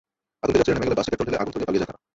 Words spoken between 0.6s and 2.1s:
নেমে গেলে বাসটিতে পেট্রল ঢেলে আগুন ধরিয়ে পালিয়ে যায় তারা।